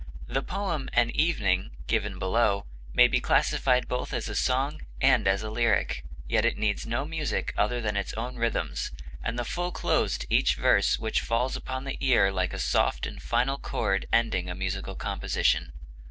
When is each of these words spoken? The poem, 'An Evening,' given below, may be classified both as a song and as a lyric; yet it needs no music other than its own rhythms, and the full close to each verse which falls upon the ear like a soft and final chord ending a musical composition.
The 0.27 0.41
poem, 0.41 0.89
'An 0.93 1.11
Evening,' 1.11 1.75
given 1.85 2.17
below, 2.17 2.65
may 2.91 3.07
be 3.07 3.19
classified 3.21 3.87
both 3.87 4.13
as 4.13 4.27
a 4.27 4.35
song 4.35 4.81
and 4.99 5.27
as 5.27 5.43
a 5.43 5.49
lyric; 5.51 6.03
yet 6.27 6.43
it 6.43 6.57
needs 6.57 6.87
no 6.87 7.05
music 7.05 7.53
other 7.55 7.81
than 7.81 7.95
its 7.95 8.11
own 8.15 8.37
rhythms, 8.37 8.89
and 9.23 9.37
the 9.37 9.45
full 9.45 9.71
close 9.71 10.17
to 10.17 10.27
each 10.31 10.55
verse 10.55 10.97
which 10.97 11.21
falls 11.21 11.55
upon 11.55 11.83
the 11.83 11.99
ear 12.03 12.31
like 12.31 12.51
a 12.51 12.57
soft 12.57 13.05
and 13.05 13.21
final 13.21 13.59
chord 13.59 14.07
ending 14.11 14.49
a 14.49 14.55
musical 14.55 14.95
composition. 14.95 15.71